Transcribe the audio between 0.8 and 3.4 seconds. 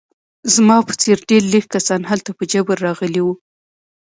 په څېر ډېر لږ کسان هلته په جبر راغلي وو